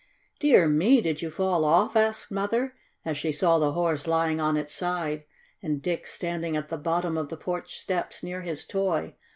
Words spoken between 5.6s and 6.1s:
and Dick